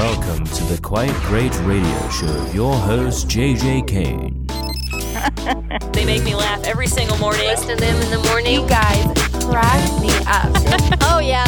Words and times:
welcome 0.00 0.42
to 0.46 0.64
the 0.64 0.80
Quite 0.80 1.12
Great 1.24 1.54
Radio 1.60 2.08
Show 2.08 2.26
of 2.26 2.54
your 2.54 2.72
host, 2.74 3.28
JJ 3.28 3.86
Kane. 3.86 4.46
they 5.92 6.06
make 6.06 6.24
me 6.24 6.34
laugh 6.34 6.64
every 6.64 6.86
single 6.86 7.18
morning. 7.18 7.42
Listen 7.42 7.68
to 7.68 7.76
them 7.76 8.00
in 8.00 8.10
the 8.10 8.26
morning. 8.30 8.54
You 8.54 8.66
guys 8.66 9.04
crack 9.44 10.00
me 10.00 10.08
up. 10.26 10.96
oh, 11.02 11.18
yeah. 11.18 11.44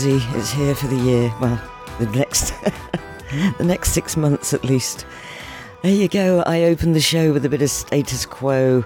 Onesie. 0.00 0.34
It's 0.36 0.50
here 0.50 0.74
for 0.74 0.86
the 0.86 0.96
year. 0.96 1.32
Well, 1.40 1.60
the 1.98 2.06
next, 2.06 2.54
the 3.58 3.64
next 3.64 3.92
six 3.92 4.16
months 4.16 4.54
at 4.54 4.64
least. 4.64 5.04
There 5.82 5.92
you 5.92 6.08
go. 6.08 6.42
I 6.46 6.64
opened 6.64 6.94
the 6.94 7.00
show 7.00 7.32
with 7.32 7.44
a 7.44 7.48
bit 7.48 7.62
of 7.62 7.70
status 7.70 8.24
quo 8.26 8.82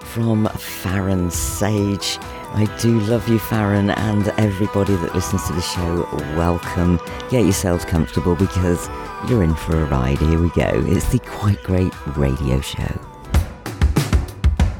from 0.00 0.46
Faron 0.46 1.30
Sage. 1.30 2.18
I 2.54 2.66
do 2.80 3.00
love 3.00 3.28
you, 3.28 3.38
Faron, 3.38 3.94
and 3.96 4.28
everybody 4.38 4.94
that 4.96 5.14
listens 5.14 5.46
to 5.46 5.52
the 5.52 5.60
show. 5.60 6.08
Welcome. 6.36 6.98
Get 7.30 7.44
yourselves 7.44 7.84
comfortable 7.84 8.34
because 8.34 8.88
you're 9.28 9.42
in 9.42 9.54
for 9.54 9.80
a 9.80 9.84
ride. 9.86 10.18
Here 10.18 10.40
we 10.40 10.50
go. 10.50 10.70
It's 10.86 11.08
the 11.10 11.18
Quite 11.20 11.62
Great 11.62 11.92
Radio 12.16 12.60
Show. 12.60 13.00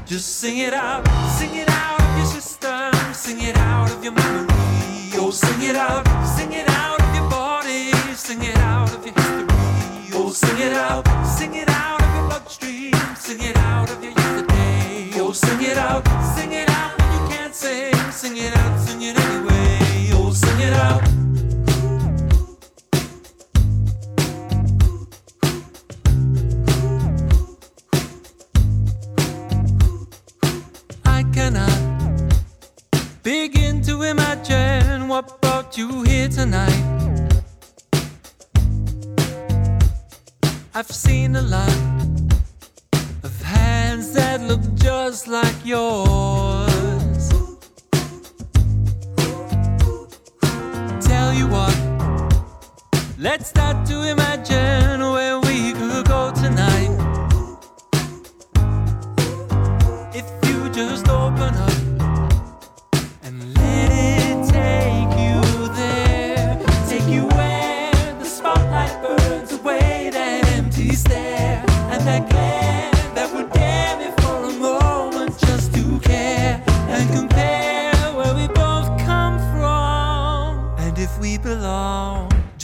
Just 0.05 0.37
sing 0.37 0.59
it 0.59 0.73
out, 0.73 1.05
sing 1.37 1.55
it 1.55 1.69
out 1.69 2.01
of 2.01 2.17
your 2.17 2.25
system, 2.27 3.13
sing 3.13 3.41
it 3.41 3.57
out 3.57 3.91
of 3.91 4.03
your 4.03 4.13
memory. 4.13 4.54
Oh, 5.27 5.31
sing 5.31 5.63
it 5.67 5.75
out, 5.75 6.05
sing 6.37 6.53
it 6.53 6.69
out 6.69 7.01
of 7.01 7.15
your 7.15 7.27
body, 7.31 7.91
sing 8.13 8.43
it 8.43 8.55
out 8.57 8.93
of 8.93 9.03
your 9.03 9.15
history. 9.15 10.11
Oh, 10.13 10.29
sing 10.29 10.59
it 10.59 10.71
out, 10.71 11.03
sing 11.25 11.55
it 11.55 11.67
out 11.67 11.99
of 11.99 12.15
your 12.15 12.27
bloodstream, 12.27 12.93
sing 13.15 13.41
it 13.41 13.57
out 13.57 13.89
of 13.89 14.03
your 14.03 14.11
yesterday. 14.11 15.09
Oh, 15.15 15.31
sing 15.31 15.63
it 15.63 15.79
out, 15.79 16.05
sing 16.35 16.51
it 16.51 16.69
out 16.69 16.95
when 16.99 17.11
you 17.13 17.27
can't 17.27 17.55
sing, 17.55 17.95
sing 18.11 18.37
it 18.37 18.55
out, 18.55 18.79
sing 18.81 19.01
it 19.01 19.17
anyway. 19.17 19.54
What 35.15 35.41
brought 35.41 35.77
you 35.77 36.03
here 36.03 36.27
tonight. 36.27 37.31
I've 40.73 40.91
seen 40.91 41.37
a 41.37 41.41
lot 41.41 41.77
of 43.23 43.41
hands 43.41 44.11
that 44.11 44.41
look 44.41 44.59
just 44.75 45.29
like 45.29 45.59
yours. 45.63 47.29
Tell 51.09 51.33
you 51.33 51.47
what, 51.47 51.77
let's 53.17 53.47
start 53.47 53.87
to 53.87 53.97
imagine 54.03 54.99
where 54.99 55.44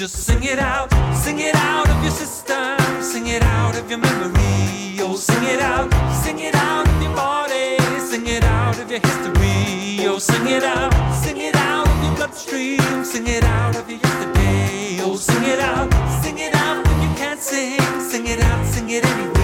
Just 0.01 0.23
sing 0.23 0.41
it 0.41 0.57
out, 0.57 0.89
sing 1.13 1.37
it 1.37 1.53
out 1.53 1.87
of 1.87 2.01
your 2.01 2.11
system, 2.11 2.75
sing 3.03 3.27
it 3.27 3.43
out 3.43 3.77
of 3.77 3.87
your 3.87 3.99
memory. 3.99 4.97
Oh, 4.99 5.15
sing 5.15 5.43
it 5.43 5.59
out, 5.59 5.93
sing 6.23 6.39
it 6.39 6.55
out 6.55 6.87
of 6.87 7.03
your 7.03 7.15
body, 7.15 7.77
sing 7.99 8.25
it 8.25 8.43
out 8.43 8.79
of 8.79 8.89
your 8.89 8.99
history. 8.99 10.03
Oh, 10.07 10.17
sing 10.17 10.47
it 10.47 10.63
out, 10.63 10.91
sing 11.13 11.37
it 11.37 11.55
out 11.55 11.87
of 11.87 12.03
your 12.03 12.15
bloodstream, 12.15 13.05
sing 13.05 13.27
it 13.27 13.43
out 13.43 13.75
of 13.75 13.87
your 13.87 13.99
yesterday. 13.99 14.97
Oh, 15.01 15.17
sing 15.17 15.43
it 15.43 15.59
out, 15.59 15.93
sing 16.23 16.39
it 16.39 16.55
out 16.55 16.83
when 16.83 17.01
you 17.07 17.15
can't 17.15 17.39
sing, 17.39 17.79
sing 18.01 18.25
it 18.25 18.39
out, 18.39 18.65
sing 18.65 18.89
it 18.89 19.05
anyway. 19.05 19.40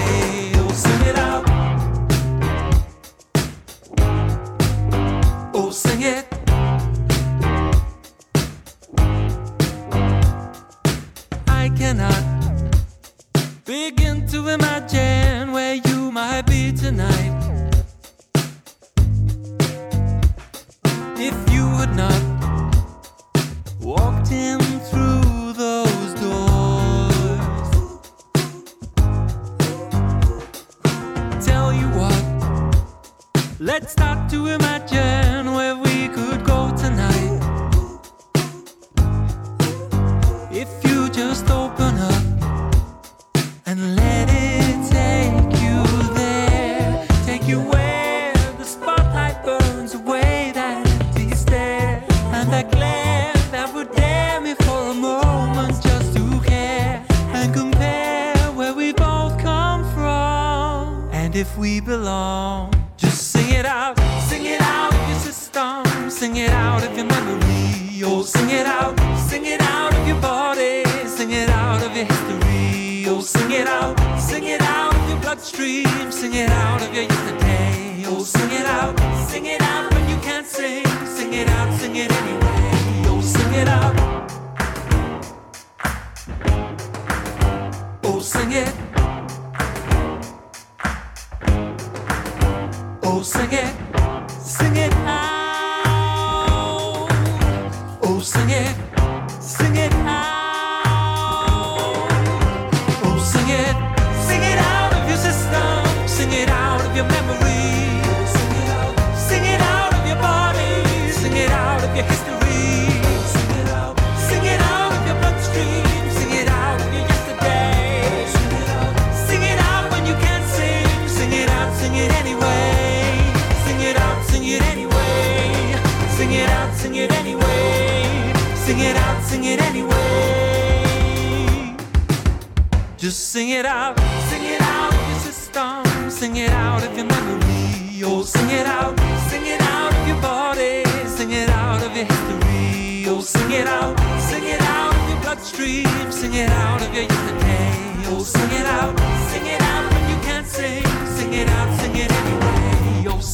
Yeah. 111.97 112.26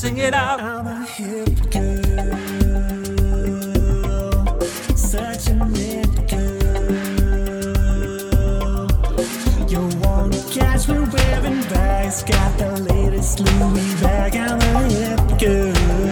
sing 0.04 0.18
it 0.18 0.34
out. 0.34 0.60
I'm 0.60 0.86
a 0.86 1.06
hip 1.06 1.48
girl, 1.72 1.96
such 4.98 5.48
a 5.48 5.56
mid 5.76 6.12
girl. 6.30 7.28
You 9.72 9.82
wanna 10.04 10.42
catch 10.52 10.90
me 10.90 11.00
wearing 11.14 11.62
bags, 11.72 12.24
got 12.24 12.52
the 12.58 12.72
latest 12.92 13.40
Louis 13.40 13.94
bag. 14.02 14.36
I'm 14.36 14.60
a 14.76 14.82
hip 14.90 15.40
girl. 15.40 16.03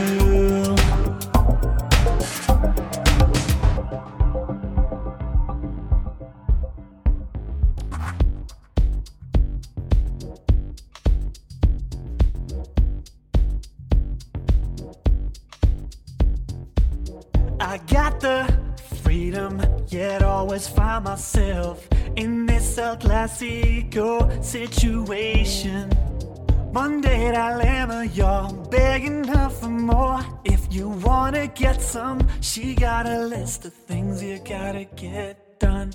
She 32.54 32.76
got 32.76 33.08
a 33.08 33.18
list 33.18 33.64
of 33.64 33.72
things 33.72 34.22
you 34.22 34.38
gotta 34.40 34.84
get 34.84 35.58
done. 35.58 35.94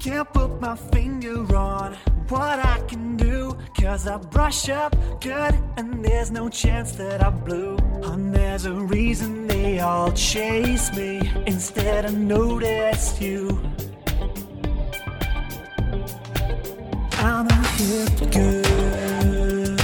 Can't 0.00 0.32
put 0.32 0.62
my 0.62 0.76
finger 0.76 1.54
on 1.54 1.92
what 2.30 2.58
I 2.58 2.80
can 2.88 3.18
do. 3.18 3.54
Cause 3.78 4.06
I 4.06 4.16
brush 4.16 4.70
up 4.70 4.96
good 5.20 5.54
and 5.76 6.02
there's 6.02 6.30
no 6.30 6.48
chance 6.48 6.92
that 6.92 7.22
I 7.22 7.28
blew. 7.28 7.76
And 8.04 8.34
there's 8.34 8.64
a 8.64 8.72
reason 8.72 9.46
they 9.46 9.80
all 9.80 10.10
chase 10.12 10.90
me 10.96 11.30
instead 11.46 12.06
of 12.06 12.16
notice 12.16 13.20
you. 13.20 13.60
I'm 17.24 17.46
a 17.46 17.54
hip 17.78 18.18
girl, 18.32 19.76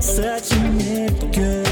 such 0.00 0.52
a 0.52 0.54
hip 0.54 1.18
girl. 1.34 1.64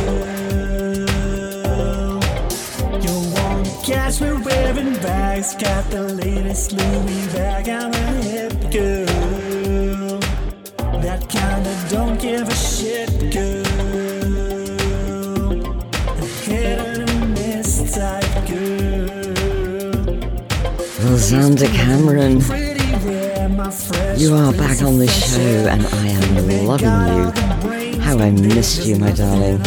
You 3.01 3.15
won't 3.35 3.69
catch 3.85 4.21
me 4.21 4.33
wearing 4.33 4.95
bags, 4.95 5.55
got 5.55 5.89
the 5.93 6.03
latest 6.03 6.73
Louis 6.73 7.27
bag. 7.33 7.69
I'm 7.69 7.93
a 7.93 8.13
hip 8.25 8.59
girl, 8.73 10.19
that 11.01 11.29
kinda 11.29 11.73
don't 11.89 12.19
give 12.21 12.49
a 12.49 12.55
shit 12.55 13.33
girl. 13.33 13.65
A 16.19 16.27
hit 16.43 16.79
and 16.99 17.35
miss 17.35 17.95
type 17.95 18.47
girl. 18.49 19.07
Rosanda 20.99 21.69
Cameron. 21.69 22.43
You 24.17 24.35
are 24.35 24.53
back 24.53 24.81
on 24.83 24.99
the 24.99 25.09
show, 25.09 25.67
and 25.69 25.85
I 25.85 26.07
am 26.07 26.67
loving 26.67 26.87
you. 26.87 28.01
How 28.01 28.17
I 28.19 28.31
missed 28.31 28.87
you, 28.87 28.97
my 28.97 29.11
darling. 29.11 29.61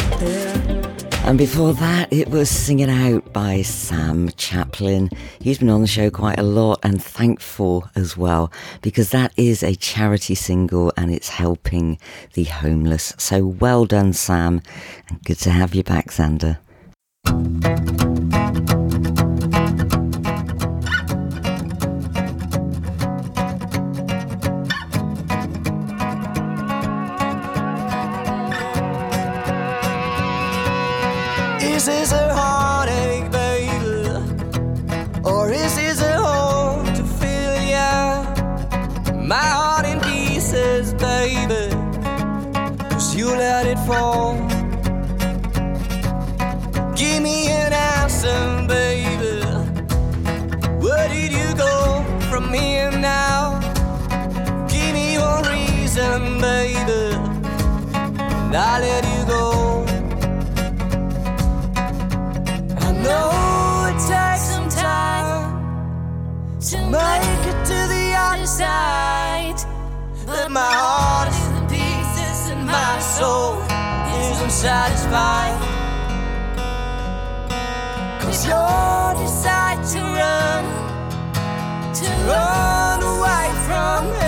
And 1.25 1.37
before 1.37 1.73
that, 1.73 2.07
it 2.13 2.29
was 2.29 2.49
Sing 2.49 2.79
It 2.79 2.89
Out 2.89 3.33
by 3.33 3.61
Sam 3.61 4.29
Chaplin. 4.37 5.09
He's 5.41 5.59
been 5.59 5.69
on 5.69 5.81
the 5.81 5.87
show 5.87 6.09
quite 6.09 6.39
a 6.39 6.43
lot 6.43 6.79
and 6.83 7.03
thankful 7.03 7.89
as 7.95 8.15
well 8.15 8.49
because 8.81 9.11
that 9.11 9.33
is 9.35 9.63
a 9.63 9.75
charity 9.75 10.35
single 10.35 10.93
and 10.95 11.11
it's 11.11 11.27
helping 11.27 11.99
the 12.33 12.45
homeless. 12.45 13.13
So 13.17 13.45
well 13.45 13.85
done, 13.85 14.13
Sam, 14.13 14.61
and 15.09 15.21
good 15.25 15.39
to 15.39 15.49
have 15.49 15.75
you 15.75 15.83
back, 15.83 16.07
Xander. 16.07 16.59
Is 31.89 32.11
a 32.11 32.33
heartache, 32.33 33.31
baby? 33.31 34.09
Or 35.23 35.49
is 35.49 35.75
this 35.77 36.01
a 36.01 36.17
hole 36.21 36.83
to 36.83 37.03
fill 37.19 37.61
ya? 37.63 38.23
My 39.15 39.47
heart 39.55 39.85
in 39.85 40.01
pieces, 40.01 40.93
baby. 40.93 41.73
Cause 42.89 43.15
you 43.15 43.27
let 43.27 43.65
it 43.65 43.79
fall. 43.87 44.35
Give 46.93 47.23
me 47.23 47.47
an 47.47 47.71
answer, 47.71 48.65
baby. 48.67 49.45
Where 50.83 51.07
did 51.07 51.31
you 51.31 51.55
go 51.55 52.03
from 52.29 52.53
here 52.53 52.91
now? 52.91 53.61
Give 54.67 54.93
me 54.93 55.17
one 55.17 55.43
reason, 55.43 56.41
baby. 56.41 57.15
And 57.95 58.55
I 58.55 58.79
let 58.81 59.05
you 59.05 59.25
go. 59.25 59.76
Know 63.07 63.87
it 63.91 63.99
takes 64.11 64.43
some 64.51 64.69
time 64.69 65.39
to 66.69 66.77
make 66.97 67.41
it 67.51 67.59
to 67.71 67.79
the 67.95 68.05
other 68.27 68.45
side. 68.45 69.59
But 70.25 70.51
my 70.51 70.73
heart 70.81 71.29
is 71.29 71.47
in 71.57 71.65
pieces 71.75 72.39
and 72.51 72.65
my 72.65 72.99
soul 72.99 73.61
isn't 74.31 74.51
satisfied. 74.51 75.55
Cause 78.21 78.45
your 78.45 79.07
desire 79.21 79.79
to 79.93 80.01
run, 80.19 80.63
to 81.99 82.07
run 82.29 82.99
away 83.13 83.47
from 83.67 84.01
here. 84.19 84.26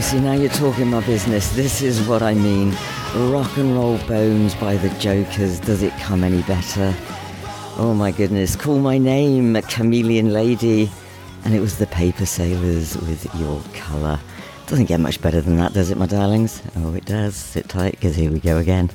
See, 0.00 0.18
now 0.18 0.32
you're 0.32 0.50
talking 0.50 0.88
my 0.88 1.06
business. 1.06 1.54
This 1.54 1.80
is 1.80 2.06
what 2.08 2.20
I 2.20 2.34
mean. 2.34 2.76
Rock 3.14 3.56
and 3.56 3.74
Roll 3.74 3.96
Bones 4.08 4.54
by 4.56 4.76
the 4.76 4.88
Jokers. 4.98 5.60
Does 5.60 5.82
it 5.82 5.92
come 6.00 6.24
any 6.24 6.42
better? 6.42 6.94
Oh 7.76 7.94
my 7.96 8.10
goodness. 8.10 8.56
Call 8.56 8.80
my 8.80 8.98
name, 8.98 9.54
Chameleon 9.62 10.32
Lady. 10.32 10.90
And 11.44 11.54
it 11.54 11.60
was 11.60 11.78
the 11.78 11.86
Paper 11.86 12.26
Sailors 12.26 12.96
with 12.96 13.32
Your 13.36 13.62
Colour. 13.72 14.18
Doesn't 14.66 14.86
get 14.86 14.98
much 15.00 15.22
better 15.22 15.40
than 15.40 15.56
that, 15.58 15.74
does 15.74 15.90
it, 15.90 15.96
my 15.96 16.06
darlings? 16.06 16.60
Oh, 16.76 16.92
it 16.94 17.04
does. 17.04 17.36
Sit 17.36 17.68
tight, 17.68 17.92
because 17.92 18.16
here 18.16 18.32
we 18.32 18.40
go 18.40 18.58
again. 18.58 18.90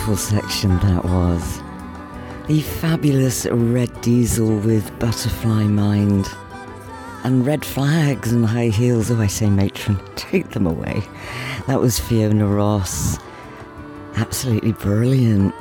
Beautiful 0.00 0.16
section 0.16 0.78
that 0.78 1.04
was. 1.04 1.60
The 2.46 2.62
fabulous 2.62 3.44
Red 3.44 4.00
Diesel 4.00 4.56
with 4.60 4.98
Butterfly 4.98 5.64
Mind. 5.64 6.26
And 7.22 7.44
red 7.44 7.62
flags 7.62 8.32
and 8.32 8.46
high 8.46 8.68
heels. 8.68 9.10
Oh, 9.10 9.20
I 9.20 9.26
say, 9.26 9.50
matron, 9.50 10.00
take 10.16 10.52
them 10.52 10.66
away. 10.66 11.02
That 11.66 11.80
was 11.80 11.98
Fiona 11.98 12.46
Ross. 12.46 13.18
Absolutely 14.16 14.72
brilliant. 14.72 15.54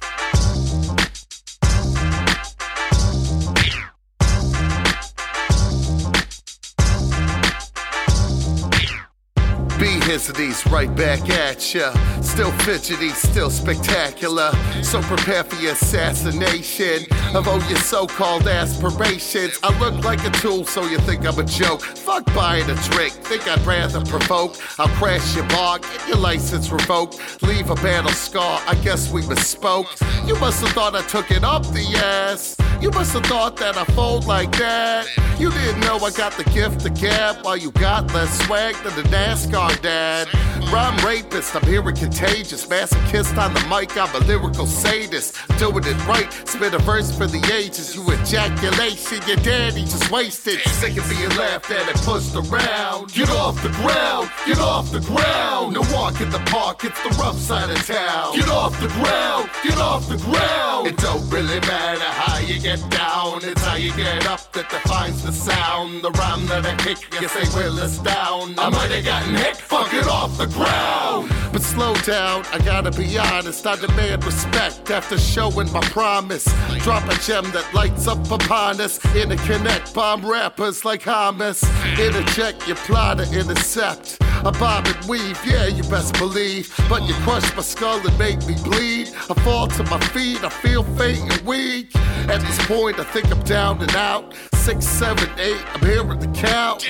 These 10.15 10.65
right 10.67 10.95
back 10.95 11.29
at 11.29 11.75
ya. 11.75 11.93
Still 12.21 12.53
fidgety, 12.59 13.09
still 13.09 13.51
spectacular. 13.51 14.53
So 14.81 15.03
prepare 15.03 15.43
for 15.43 15.61
your 15.61 15.73
assassination 15.73 17.05
of 17.35 17.49
all 17.49 17.61
your 17.65 17.79
so 17.79 18.07
called 18.07 18.47
aspirations. 18.47 19.59
I 19.65 19.77
look 19.81 20.05
like 20.05 20.25
a 20.25 20.31
tool, 20.31 20.67
so 20.67 20.85
you 20.85 20.99
think 20.99 21.27
I'm 21.27 21.37
a 21.41 21.43
joke. 21.43 21.83
Fuck 21.83 22.27
buying 22.27 22.71
a 22.71 22.77
trick, 22.77 23.11
think 23.11 23.49
I'd 23.49 23.61
rather 23.67 24.05
provoke. 24.05 24.55
I'll 24.79 24.87
crash 25.01 25.35
your 25.35 25.49
bar, 25.49 25.81
get 25.81 26.07
your 26.07 26.19
license 26.19 26.71
revoked. 26.71 27.43
Leave 27.43 27.71
a 27.71 27.75
battle 27.75 28.13
scar, 28.13 28.63
I 28.69 28.77
guess 28.77 29.11
we 29.11 29.27
bespoke. 29.27 29.89
You 30.27 30.37
must 30.37 30.61
have 30.61 30.71
thought 30.71 30.95
I 30.95 31.03
took 31.09 31.33
it 31.33 31.43
up 31.43 31.65
the 31.73 31.85
ass. 31.97 32.57
You 32.85 32.91
must 32.91 33.15
have 33.15 33.25
thought 33.25 33.57
that 33.57 33.79
I 33.79 33.85
fold 33.97 34.27
like 34.27 34.53
that. 34.59 35.07
You 35.39 35.51
didn't 35.51 35.81
know 35.81 35.97
I 35.97 36.11
got 36.11 36.33
the 36.33 36.45
gift 36.51 36.81
to 36.81 36.91
gab 36.91 37.43
while 37.43 37.57
you 37.57 37.71
got 37.71 38.13
less 38.13 38.45
swag 38.45 38.75
than 38.85 38.95
the 38.95 39.09
NASCAR 39.09 39.81
dad. 39.81 40.29
Rhyme 40.71 40.97
rapist, 41.05 41.57
I'm 41.57 41.65
hearing 41.65 41.97
contagious. 41.97 42.67
Masochist 42.67 43.39
on 43.39 43.55
the 43.55 43.61
mic, 43.71 43.97
I'm 43.97 44.15
a 44.15 44.27
lyrical 44.27 44.67
sadist. 44.67 45.35
Doing 45.59 45.85
it 45.85 46.07
right, 46.07 46.31
spit 46.47 46.75
a 46.75 46.79
verse 46.79 47.11
for 47.17 47.27
the 47.27 47.41
ages. 47.55 47.97
You 47.97 48.03
ejaculation, 48.13 49.21
your 49.27 49.39
daddy 49.39 49.85
just 49.85 50.11
wasted. 50.11 50.61
Sick 50.61 50.99
of 50.99 51.09
being 51.09 51.31
laughed 51.39 51.71
at 51.71 51.89
and 51.89 51.99
pushed 52.01 52.35
around. 52.35 53.15
Get 53.15 53.31
off 53.31 53.63
the 53.63 53.71
ground, 53.81 54.31
get 54.47 54.59
off 54.59 54.93
the 54.93 55.01
ground. 55.01 55.73
No 55.73 55.81
walk 55.93 56.21
in 56.21 56.29
the 56.29 56.43
park, 56.51 56.85
it's 56.85 57.03
the 57.03 57.11
rough 57.21 57.39
side 57.39 57.71
of 57.71 57.87
town. 57.87 58.37
Get 58.37 58.49
off 58.49 58.79
the 58.79 58.89
ground, 58.89 59.49
get 59.63 59.79
off 59.79 60.07
the 60.07 60.19
ground. 60.19 60.87
It 60.87 60.99
don't 60.99 61.27
really 61.31 61.61
matter 61.61 62.05
how 62.05 62.39
you 62.41 62.61
get 62.61 62.74
down, 62.83 63.41
it's 63.43 63.63
how 63.63 63.77
you 63.77 63.95
get 63.97 64.27
up 64.27 64.53
that 64.53 64.69
defines 64.71 65.23
the 65.23 65.33
sound. 65.33 66.03
The 66.03 66.11
rhyme 66.13 66.47
that 66.47 66.65
I 66.67 66.75
kick, 66.77 66.99
you 67.21 67.29
say 67.29 67.45
will 67.55 67.79
us 67.81 67.99
down. 67.99 68.59
I 68.59 68.69
might 68.71 68.91
have 68.91 69.05
gotten 69.05 69.35
hit, 69.35 69.57
fuck 69.57 69.93
it 69.93 70.07
off 70.07 70.37
the 70.39 70.47
ground. 70.47 71.31
But 71.53 71.63
slow 71.63 71.95
down, 72.03 72.45
I 72.53 72.59
gotta 72.59 72.91
be 72.91 73.19
honest. 73.19 73.67
I 73.67 73.77
demand 73.77 74.25
respect 74.25 74.91
after 74.91 75.19
showing 75.19 75.71
my 75.73 75.81
promise. 75.83 76.45
Drop 76.79 77.09
a 77.09 77.17
gem 77.21 77.45
that 77.53 77.69
lights 77.75 78.07
up 78.07 78.31
upon 78.31 78.81
us. 78.81 78.99
Interconnect 79.15 79.95
bomb 79.95 80.25
rappers 80.25 80.85
like 80.85 81.03
Hamas. 81.03 81.63
Interject 81.99 82.67
your 82.67 82.77
plot 82.77 83.19
to 83.19 83.25
intercept. 83.39 84.19
I 84.47 84.51
bob 84.51 84.87
and 84.87 85.09
weave, 85.09 85.41
yeah, 85.47 85.67
you 85.67 85.83
best 85.85 86.19
believe. 86.19 86.75
But 86.89 87.03
you 87.05 87.15
crush 87.25 87.57
my 87.57 87.63
skull 87.63 88.07
and 88.07 88.19
make 88.19 88.47
me 88.47 88.55
bleed. 88.63 89.09
I 89.31 89.35
fall 89.43 89.69
to 89.69 89.83
my 89.85 89.99
feet, 90.09 90.45
I 90.45 90.51
feel 90.51 90.83
faint 90.99 91.33
and 91.33 91.47
weak. 91.47 91.97
At 92.29 92.41
this 92.41 92.67
point, 92.67 92.99
I 92.99 93.05
think 93.05 93.31
I'm 93.31 93.43
down 93.45 93.81
and 93.81 93.97
out. 93.97 94.35
Six, 94.55 94.87
seven, 94.87 95.29
eight, 95.39 95.65
I'm 95.75 95.81
hearing 95.81 96.19
the 96.19 96.29
count. 96.39 96.87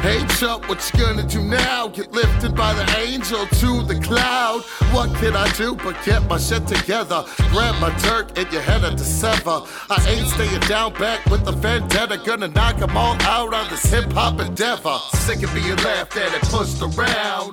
Hey 0.00 0.24
Chuck, 0.38 0.68
what 0.68 0.78
you 0.92 1.00
gonna 1.00 1.24
do 1.24 1.42
now? 1.42 1.88
Get 1.88 2.12
lifted 2.12 2.54
by 2.54 2.72
the 2.72 2.98
angel 2.98 3.44
to 3.46 3.82
the 3.82 3.98
cloud. 4.00 4.62
What 4.92 5.12
can 5.16 5.34
I 5.34 5.50
do 5.54 5.74
but 5.74 5.96
get 6.04 6.22
my 6.28 6.38
shit 6.38 6.68
together? 6.68 7.24
Grab 7.50 7.80
my 7.80 7.92
dirt 7.98 8.38
and 8.38 8.50
your 8.52 8.62
head 8.62 8.84
at 8.84 8.96
the 8.96 9.04
sever. 9.04 9.62
I 9.90 10.06
ain't 10.08 10.28
staying 10.28 10.60
down 10.68 10.92
back 10.94 11.26
with 11.26 11.44
the 11.44 11.50
vendetta. 11.50 12.16
Gonna 12.24 12.46
knock 12.46 12.80
'em 12.80 12.96
all 12.96 13.20
out 13.22 13.52
on 13.52 13.68
this 13.70 13.84
hip 13.86 14.12
hop 14.12 14.38
endeavor. 14.38 14.98
Sick 15.14 15.42
of 15.42 15.52
being 15.52 15.76
laughed 15.76 16.16
at 16.16 16.32
and 16.32 16.42
pushed. 16.44 16.80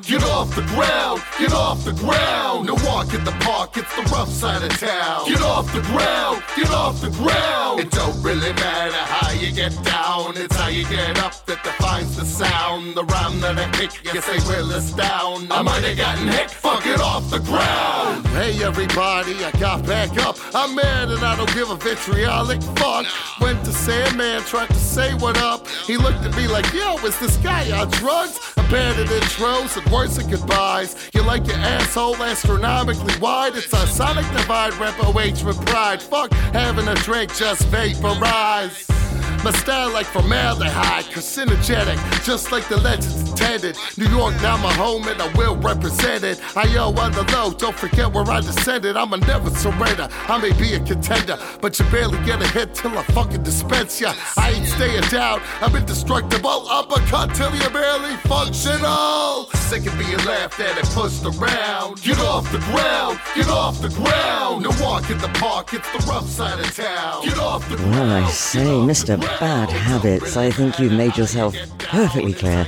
Get 0.05 0.23
off 0.23 0.55
the 0.55 0.61
ground, 0.61 1.21
get 1.39 1.51
off 1.51 1.83
the 1.83 1.91
ground. 1.93 2.67
No 2.67 2.75
walk 2.85 3.13
in 3.13 3.23
the 3.23 3.31
park, 3.41 3.75
it's 3.75 3.93
the 3.95 4.03
rough 4.03 4.29
side 4.29 4.63
of 4.63 4.77
town. 4.79 5.27
Get 5.27 5.41
off 5.41 5.71
the 5.73 5.81
ground, 5.81 6.43
get 6.55 6.69
off 6.69 7.01
the 7.01 7.09
ground. 7.09 7.79
It 7.79 7.91
don't 7.91 8.21
really 8.21 8.53
matter 8.53 8.93
how 8.93 9.31
you 9.31 9.51
get 9.51 9.71
down, 9.83 10.37
it's 10.37 10.55
how 10.55 10.67
you 10.67 10.85
get 10.85 11.17
up 11.19 11.33
that 11.47 11.63
defines 11.63 12.15
the 12.15 12.25
sound. 12.25 12.95
The 12.95 13.03
rhyme 13.03 13.39
that 13.41 13.57
I 13.57 13.69
kick, 13.71 13.91
you 14.13 14.21
say 14.21 14.37
will 14.47 14.69
down. 14.95 15.51
I 15.51 15.61
might 15.61 15.83
have 15.83 15.97
gotten 15.97 16.27
hit, 16.27 16.51
fuck 16.51 16.85
it 16.85 17.01
off 17.01 17.29
the 17.29 17.39
ground. 17.39 18.25
Hey 18.27 18.63
everybody, 18.63 19.43
I 19.43 19.51
got 19.59 19.85
back 19.85 20.17
up. 20.23 20.37
I'm 20.53 20.75
mad 20.75 21.09
and 21.09 21.23
I 21.23 21.35
don't 21.35 21.53
give 21.53 21.69
a 21.71 21.75
vitriolic 21.75 22.61
fuck. 22.77 23.05
Went 23.41 23.63
to 23.65 23.71
Sandman, 23.71 24.43
tried 24.43 24.67
to 24.69 24.75
say 24.75 25.13
what 25.15 25.37
up. 25.39 25.67
He 25.87 25.97
looked 25.97 26.23
at 26.23 26.35
me 26.35 26.47
like, 26.47 26.71
yo, 26.73 26.95
is 26.97 27.19
this 27.19 27.37
guy 27.37 27.71
on 27.77 27.89
drugs? 27.89 28.39
Abandoned 28.57 29.11
intros 29.25 29.75
and 29.77 29.91
words 29.91 30.17
and 30.17 30.29
goodbyes. 30.29 30.95
You 31.13 31.23
like 31.23 31.45
your 31.47 31.57
asshole 31.57 32.15
astronomically 32.17 33.13
wide? 33.19 33.55
It's 33.55 33.73
a 33.73 33.87
sonic 33.87 34.25
divide, 34.31 34.73
rep 34.75 34.95
OH 35.03 35.45
with 35.45 35.63
pride. 35.65 36.01
Fuck 36.01 36.31
having 36.53 36.87
a 36.87 36.95
drink, 36.95 37.35
just 37.35 37.63
vaporize. 37.67 39.04
My 39.45 39.51
style 39.51 39.93
like 39.93 40.07
formaldehyde, 40.07 41.05
carcinogenic, 41.05 42.25
just 42.25 42.51
like 42.51 42.67
the 42.67 42.77
legends 42.77 43.29
intended. 43.29 43.77
New 43.95 44.07
York, 44.07 44.33
now 44.41 44.57
my 44.57 44.73
home, 44.73 45.07
and 45.07 45.21
I 45.21 45.31
will 45.37 45.55
represent 45.57 46.23
it. 46.23 46.41
I 46.57 46.65
owe 46.77 46.95
on 46.95 47.11
the 47.11 47.21
low, 47.31 47.51
don't 47.51 47.77
forget 47.77 48.11
where 48.11 48.25
I 48.25 48.41
descended. 48.41 48.97
I'ma 48.97 49.17
never 49.17 49.51
surrender. 49.51 50.09
I 50.27 50.39
may 50.39 50.51
be 50.53 50.73
a 50.73 50.79
contender, 50.79 51.37
but 51.61 51.77
you 51.77 51.85
barely 51.91 52.17
get 52.25 52.41
a 52.41 52.47
hit 52.47 52.73
till 52.73 52.97
I 52.97 53.03
fucking 53.03 53.43
dispense 53.43 54.01
ya. 54.01 54.15
I 54.35 54.49
ain't 54.49 54.65
staying 54.65 55.03
down, 55.11 55.41
I'm 55.61 55.75
indestructible. 55.75 56.67
Uppercut 56.67 57.35
till 57.35 57.55
you're 57.55 57.69
barely 57.69 58.15
functional. 58.25 59.45
Sick 59.69 59.85
of 59.85 59.95
being 59.99 60.17
laughed 60.25 60.59
at 60.59 60.75
and 60.75 60.87
pushed 60.89 61.23
around. 61.23 62.01
Get 62.01 62.19
off 62.19 62.51
the 62.51 62.59
ground, 62.59 63.19
get 63.35 63.49
off 63.49 63.79
the 63.79 63.89
ground. 63.89 64.63
No 64.63 64.71
walk 64.81 65.11
in 65.11 65.19
the 65.19 65.29
park, 65.39 65.71
it's 65.73 65.91
the 65.91 65.99
rough 66.09 66.27
side 66.27 66.59
of 66.59 66.75
town. 66.75 67.25
Get 67.25 67.37
off 67.37 67.69
the 67.69 67.77
ground. 67.77 67.91
Well, 67.91 68.25
I 68.25 68.29
say, 68.31 68.65
Mr. 68.65 69.19
Bad 69.39 69.69
Habits, 69.69 70.37
I 70.37 70.49
think 70.49 70.79
you've 70.79 70.93
made 70.93 71.17
yourself 71.17 71.55
perfectly 71.77 72.33
clear. 72.33 72.65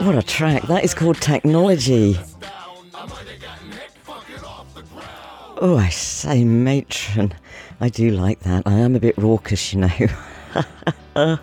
What 0.00 0.16
a 0.16 0.22
track. 0.22 0.62
That 0.64 0.82
is 0.82 0.94
called 0.94 1.20
Technology. 1.20 2.18
Oh, 5.60 5.76
I 5.78 5.88
say, 5.90 6.44
matron. 6.44 7.32
I 7.80 7.88
do 7.88 8.10
like 8.10 8.40
that. 8.40 8.64
I 8.66 8.74
am 8.74 8.96
a 8.96 9.00
bit 9.00 9.16
raucous, 9.16 9.72
you 9.72 9.80
know. 9.82 11.38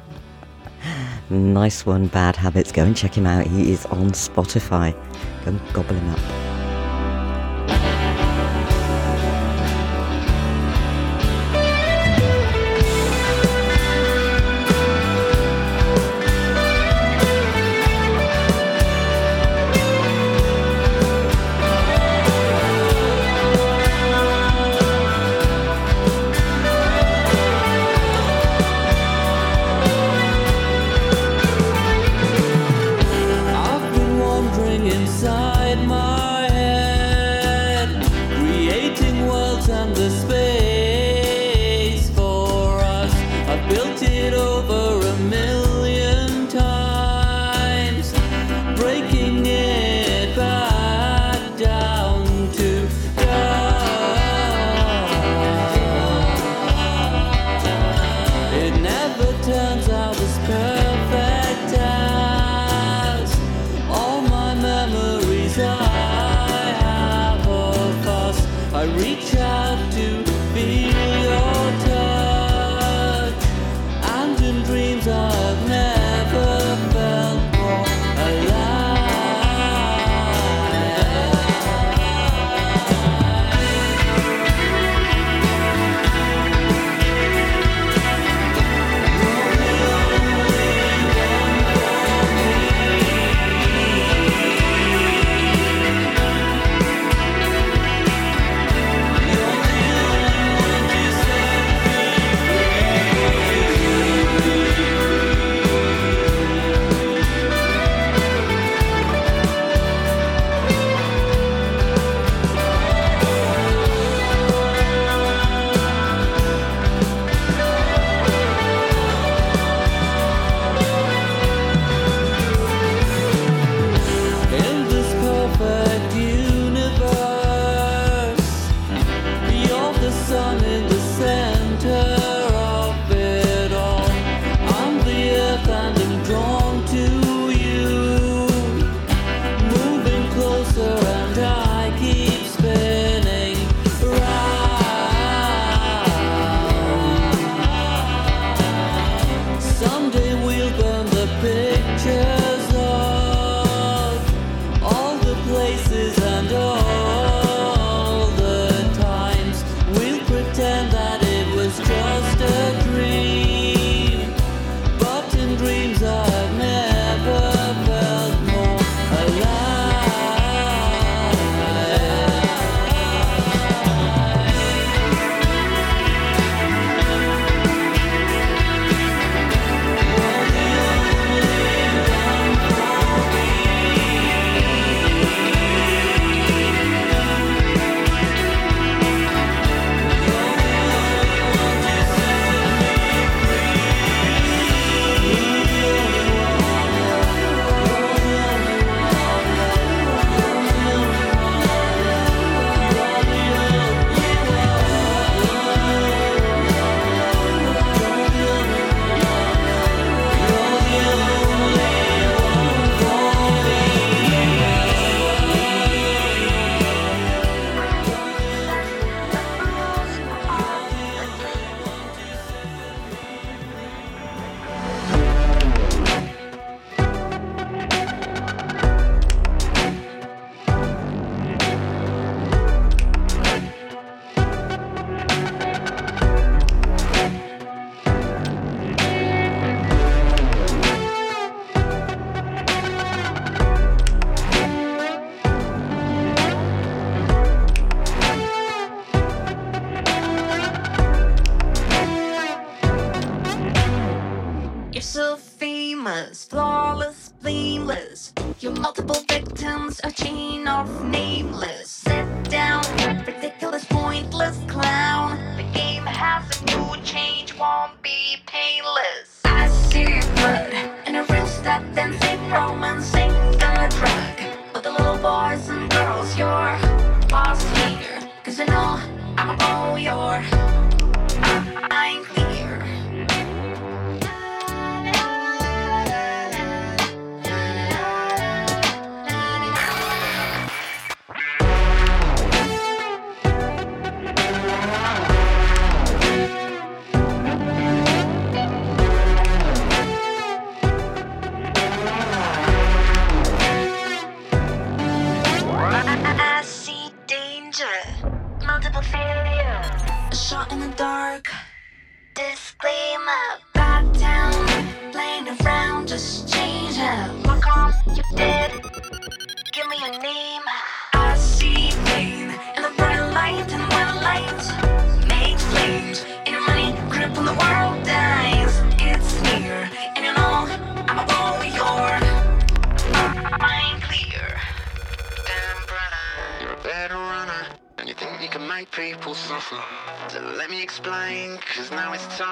nice 1.29 1.85
one, 1.85 2.07
Bad 2.07 2.35
Habits. 2.35 2.71
Go 2.73 2.83
and 2.83 2.97
check 2.97 3.15
him 3.15 3.25
out. 3.25 3.47
He 3.47 3.71
is 3.71 3.85
on 3.87 4.11
Spotify. 4.11 4.91
Go 5.45 5.51
and 5.51 5.73
gobble 5.73 5.95
him 5.95 6.09
up. 6.09 6.48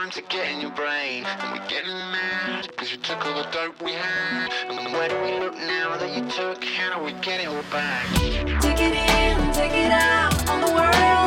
time 0.07 0.23
to 0.23 0.29
get 0.29 0.51
in 0.51 0.61
your 0.61 0.71
brain. 0.71 1.25
And 1.25 1.59
we're 1.59 1.67
getting 1.67 1.89
mad 1.91 2.67
because 2.67 2.91
you 2.91 2.97
took 2.97 3.25
all 3.25 3.35
the 3.35 3.49
dope 3.51 3.81
we 3.81 3.93
had. 3.93 4.51
And 4.69 4.93
where 4.93 5.09
do 5.09 5.21
we 5.21 5.39
look 5.39 5.55
now 5.55 5.97
that 5.97 6.15
you 6.15 6.29
took? 6.31 6.63
How 6.63 6.97
do 6.97 7.03
we 7.03 7.13
get 7.21 7.41
it 7.41 7.47
all 7.47 7.63
back? 7.71 8.05
Take 8.61 8.79
it 8.79 8.93
in, 8.93 9.53
take 9.53 9.73
it 9.73 9.91
out 9.91 10.49
on 10.49 10.61
the 10.61 10.73
world. 10.73 11.26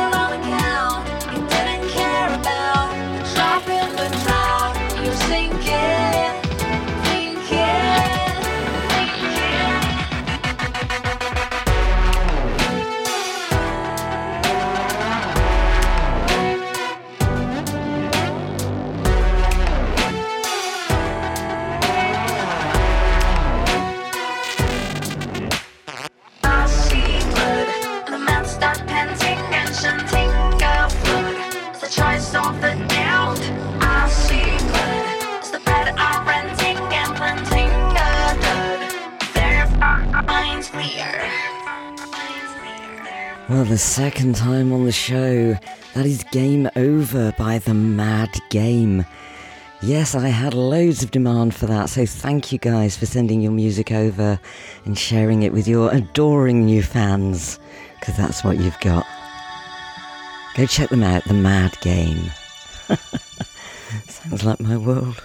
Well, 43.51 43.65
the 43.65 43.77
second 43.77 44.37
time 44.37 44.71
on 44.71 44.85
the 44.85 44.93
show, 44.93 45.57
that 45.93 46.05
is 46.05 46.23
Game 46.31 46.69
Over 46.77 47.33
by 47.37 47.57
The 47.57 47.73
Mad 47.73 48.39
Game. 48.49 49.05
Yes, 49.81 50.15
I 50.15 50.29
had 50.29 50.53
loads 50.53 51.03
of 51.03 51.11
demand 51.11 51.53
for 51.53 51.65
that, 51.65 51.89
so 51.89 52.05
thank 52.05 52.53
you 52.53 52.59
guys 52.59 52.95
for 52.95 53.05
sending 53.05 53.41
your 53.41 53.51
music 53.51 53.91
over 53.91 54.39
and 54.85 54.97
sharing 54.97 55.43
it 55.43 55.51
with 55.51 55.67
your 55.67 55.91
adoring 55.91 56.63
new 56.63 56.81
fans, 56.81 57.59
because 57.99 58.15
that's 58.15 58.41
what 58.41 58.57
you've 58.57 58.79
got. 58.79 59.05
Go 60.55 60.65
check 60.65 60.87
them 60.89 61.03
out, 61.03 61.25
The 61.25 61.33
Mad 61.33 61.77
Game. 61.81 62.31
Sounds 64.07 64.45
like 64.45 64.61
my 64.61 64.77
world. 64.77 65.21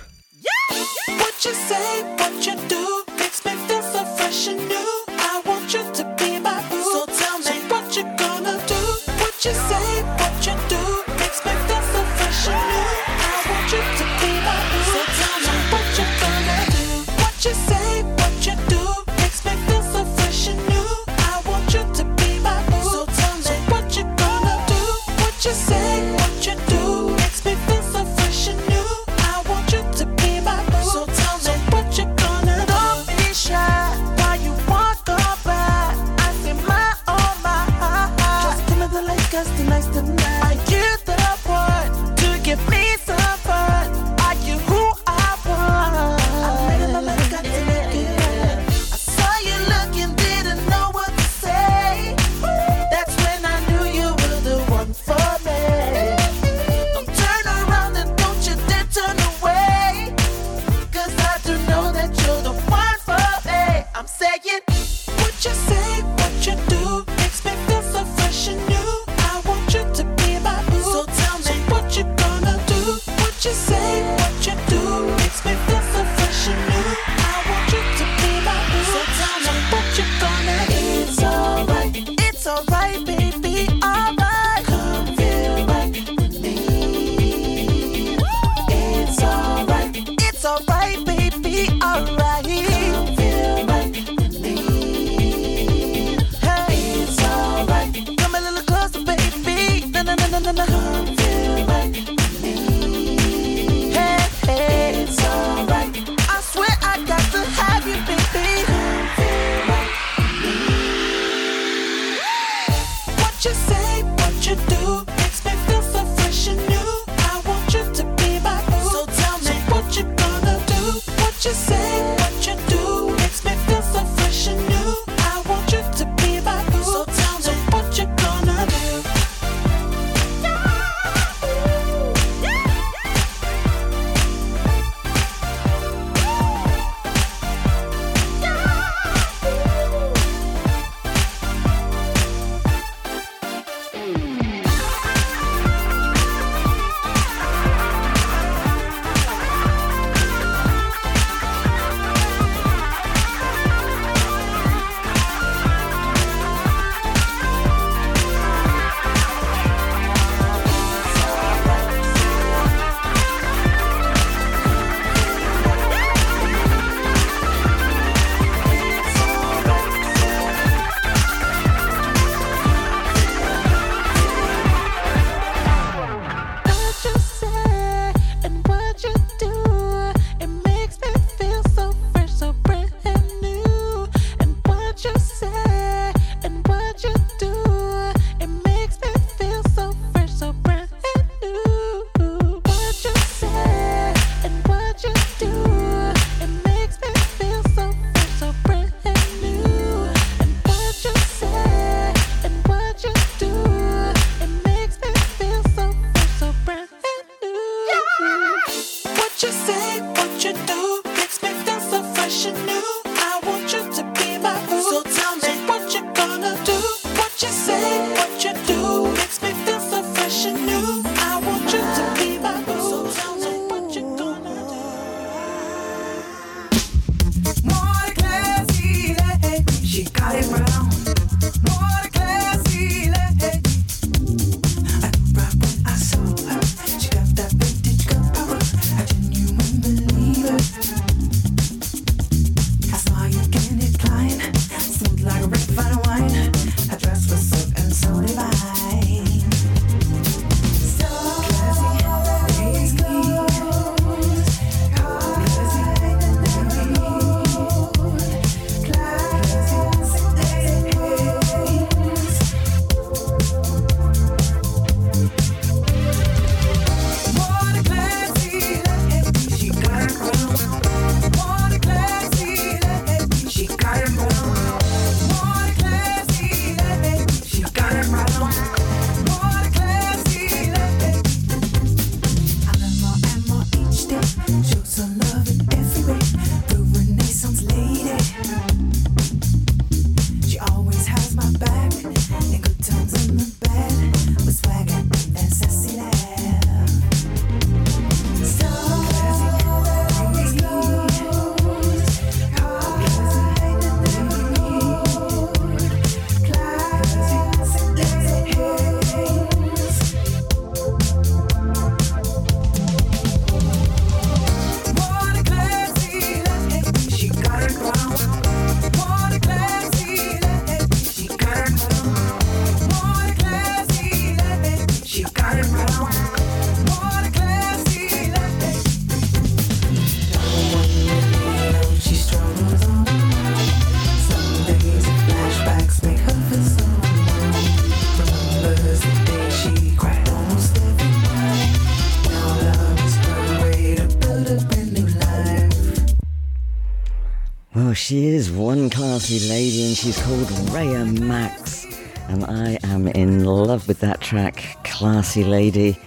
She 348.06 348.26
is 348.28 348.52
one 348.52 348.88
classy 348.88 349.48
lady 349.48 349.84
and 349.84 349.96
she's 349.96 350.22
called 350.22 350.46
Raya 350.70 351.18
Max. 351.22 351.84
And 352.28 352.44
I 352.44 352.78
am 352.84 353.08
in 353.08 353.44
love 353.44 353.88
with 353.88 353.98
that 353.98 354.20
track, 354.20 354.78
Classy 354.84 355.42
Lady. 355.42 355.98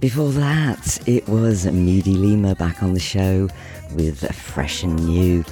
Before 0.00 0.32
that, 0.32 0.98
it 1.06 1.28
was 1.28 1.64
Medy 1.64 2.16
Lema 2.16 2.58
back 2.58 2.82
on 2.82 2.94
the 2.94 2.98
show 2.98 3.48
with 3.94 4.28
Fresh 4.34 4.82
and 4.82 4.96
New. 5.06 5.44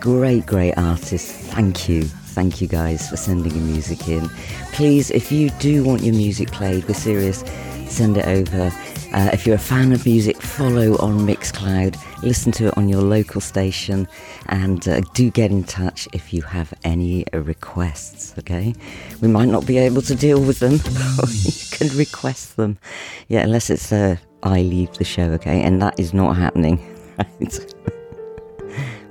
Great, 0.00 0.46
great 0.46 0.72
artist. 0.78 1.30
Thank 1.30 1.86
you. 1.86 2.04
Thank 2.04 2.62
you 2.62 2.66
guys 2.66 3.10
for 3.10 3.18
sending 3.18 3.54
your 3.54 3.64
music 3.64 4.08
in. 4.08 4.30
Please, 4.72 5.10
if 5.10 5.30
you 5.30 5.50
do 5.60 5.84
want 5.84 6.02
your 6.02 6.14
music 6.14 6.50
played, 6.50 6.88
we're 6.88 6.94
serious, 6.94 7.44
send 7.88 8.16
it 8.16 8.24
over. 8.24 8.72
Uh, 9.12 9.28
if 9.32 9.46
you're 9.46 9.56
a 9.56 9.58
fan 9.58 9.92
of 9.92 10.06
music, 10.06 10.40
follow 10.40 10.96
on 10.96 11.18
Mixcloud, 11.20 11.96
listen 12.22 12.50
to 12.52 12.68
it 12.68 12.78
on 12.78 12.88
your 12.88 13.02
local 13.02 13.42
station, 13.42 14.08
and 14.46 14.88
uh, 14.88 15.00
do 15.12 15.30
get 15.30 15.50
in 15.50 15.64
touch 15.64 16.08
if 16.14 16.32
you 16.32 16.40
have 16.40 16.72
any 16.82 17.26
requests, 17.34 18.34
okay? 18.38 18.74
We 19.20 19.28
might 19.28 19.48
not 19.48 19.66
be 19.66 19.76
able 19.76 20.00
to 20.02 20.14
deal 20.14 20.40
with 20.40 20.60
them, 20.60 20.72
you 21.28 21.76
can 21.76 21.94
request 21.98 22.56
them. 22.56 22.78
Yeah, 23.28 23.40
unless 23.40 23.68
it's 23.68 23.92
uh, 23.92 24.16
I 24.42 24.62
leave 24.62 24.92
the 24.94 25.04
show, 25.04 25.24
okay? 25.32 25.60
And 25.60 25.82
that 25.82 26.00
is 26.00 26.14
not 26.14 26.36
happening. 26.36 26.78
Right? 27.18 27.58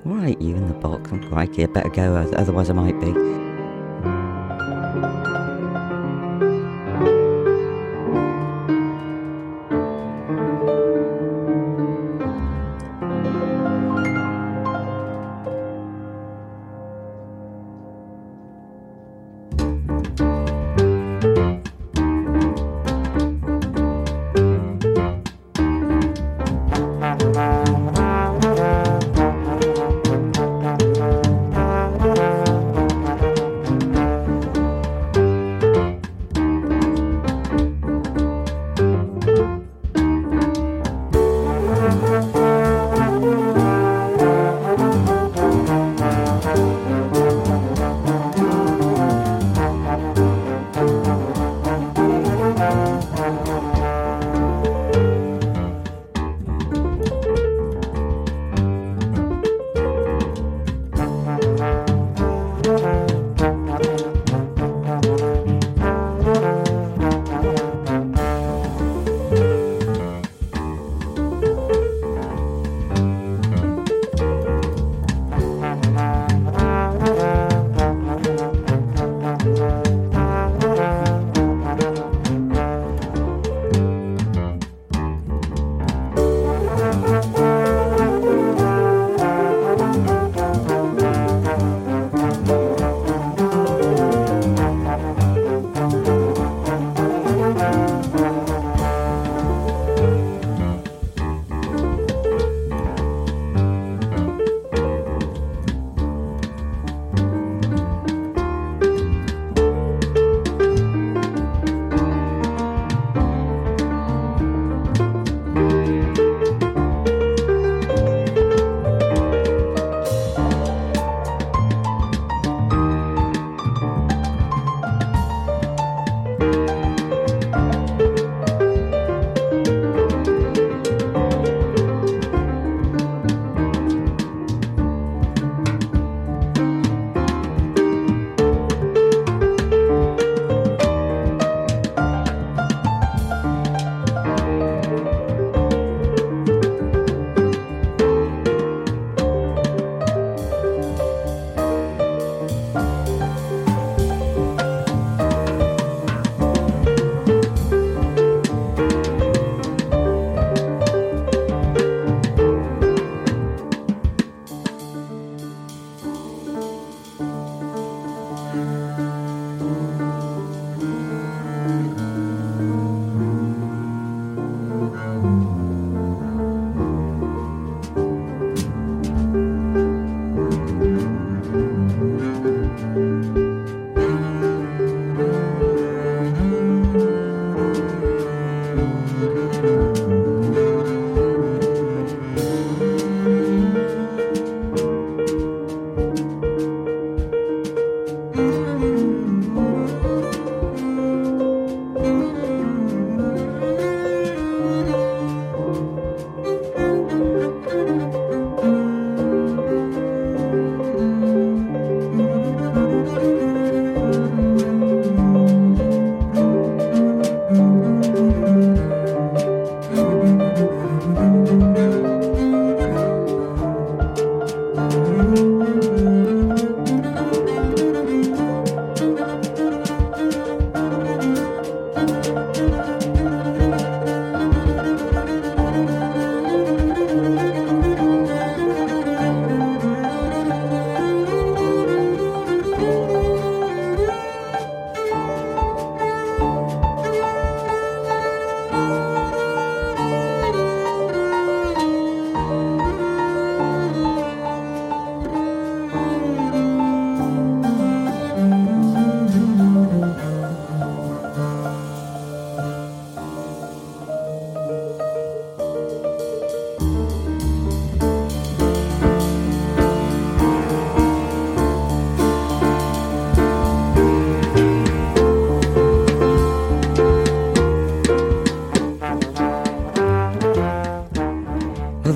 Right, 0.04 0.42
you 0.42 0.56
in 0.56 0.68
the 0.68 0.74
box. 0.74 1.12
I'm 1.12 1.22
crikey, 1.30 1.64
I 1.64 1.68
better 1.68 1.90
go, 1.90 2.16
otherwise 2.16 2.72
I 2.72 2.74
might 2.74 3.00
be. 3.00 3.51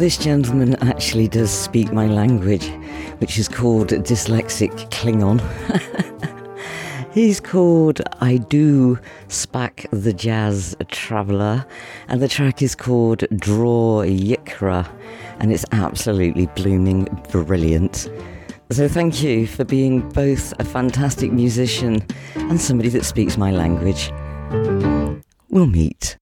this 0.05 0.17
gentleman 0.19 0.75
actually 0.83 1.27
does 1.27 1.49
speak 1.49 1.91
my 1.91 2.05
language, 2.05 2.69
which 3.17 3.39
is 3.39 3.47
called 3.47 3.87
dyslexic 3.87 4.69
Klingon. 4.91 5.41
He's 7.11 7.39
called 7.39 8.01
I 8.21 8.37
Do 8.37 8.99
Spack 9.29 9.87
the 9.89 10.13
Jazz 10.13 10.75
Traveller, 10.91 11.65
and 12.07 12.21
the 12.21 12.27
track 12.27 12.61
is 12.61 12.75
called 12.75 13.23
Dror 13.35 14.03
Yikra, 14.03 14.87
and 15.39 15.51
it's 15.51 15.65
absolutely 15.71 16.45
blooming 16.55 17.05
brilliant. 17.31 18.07
So, 18.69 18.87
thank 18.87 19.23
you 19.23 19.47
for 19.47 19.63
being 19.63 20.07
both 20.09 20.53
a 20.59 20.65
fantastic 20.65 21.31
musician 21.31 22.05
and 22.35 22.61
somebody 22.61 22.89
that 22.89 23.05
speaks 23.05 23.39
my 23.39 23.49
language. 23.49 24.11
We'll 25.49 25.65
meet. 25.65 26.19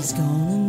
He's 0.00 0.14
gonna 0.14 0.59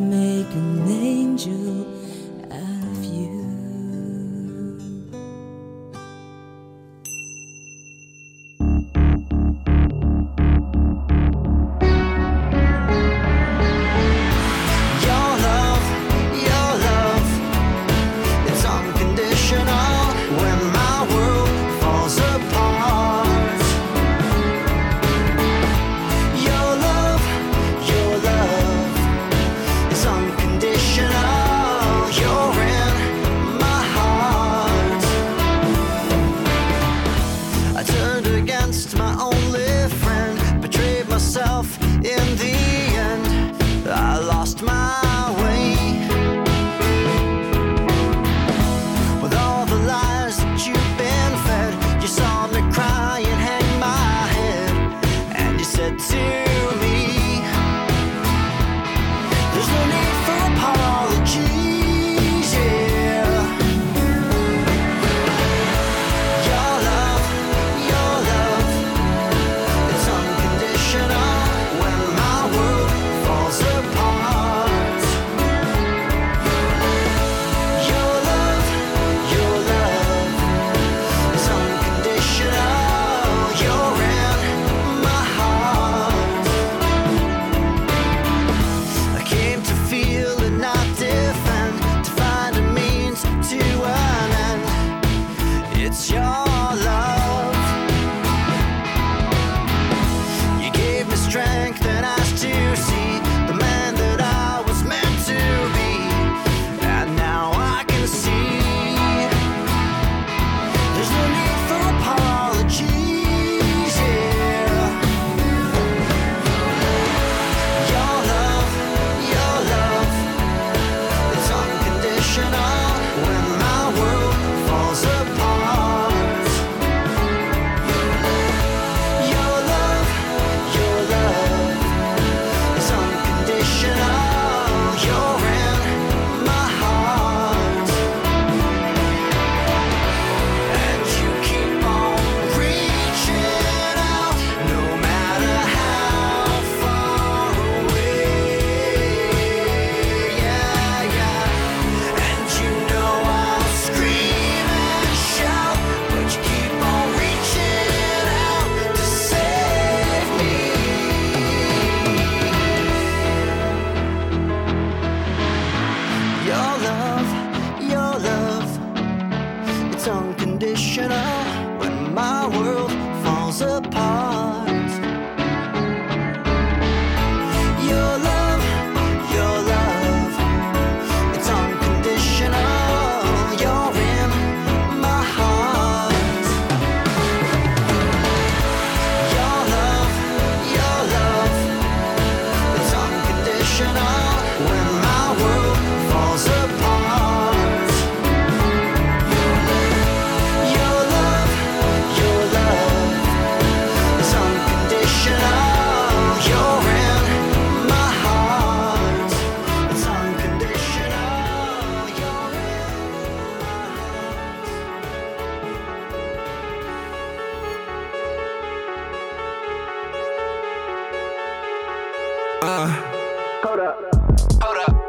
soda. 224.72 225.01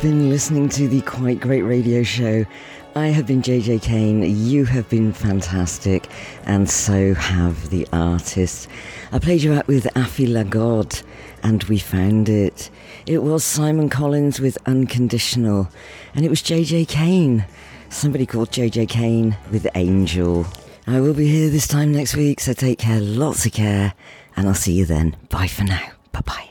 have 0.00 0.10
been 0.10 0.30
listening 0.30 0.66
to 0.66 0.88
the 0.88 1.02
Quite 1.02 1.40
Great 1.40 1.60
Radio 1.60 2.02
Show. 2.02 2.46
I 2.96 3.08
have 3.08 3.26
been 3.26 3.42
JJ 3.42 3.82
Kane, 3.82 4.22
you 4.22 4.64
have 4.64 4.88
been 4.88 5.12
fantastic, 5.12 6.08
and 6.44 6.70
so 6.70 7.12
have 7.12 7.68
the 7.68 7.86
artists. 7.92 8.66
I 9.12 9.18
played 9.18 9.42
you 9.42 9.52
out 9.52 9.66
with 9.66 9.94
Affy 9.94 10.26
La 10.26 10.44
God, 10.44 10.98
and 11.42 11.62
we 11.64 11.78
found 11.78 12.30
it. 12.30 12.70
It 13.04 13.22
was 13.22 13.44
Simon 13.44 13.90
Collins 13.90 14.40
with 14.40 14.56
Unconditional, 14.64 15.68
and 16.14 16.24
it 16.24 16.30
was 16.30 16.40
JJ 16.40 16.88
Kane, 16.88 17.44
somebody 17.90 18.24
called 18.24 18.50
JJ 18.50 18.88
Kane 18.88 19.36
with 19.52 19.68
Angel. 19.74 20.46
I 20.86 21.00
will 21.00 21.12
be 21.12 21.28
here 21.28 21.50
this 21.50 21.68
time 21.68 21.92
next 21.92 22.16
week, 22.16 22.40
so 22.40 22.54
take 22.54 22.78
care, 22.78 23.00
lots 23.02 23.44
of 23.44 23.52
care, 23.52 23.92
and 24.34 24.48
I'll 24.48 24.54
see 24.54 24.72
you 24.72 24.86
then. 24.86 25.16
Bye 25.28 25.48
for 25.48 25.64
now. 25.64 25.90
Bye 26.10 26.22
bye. 26.24 26.49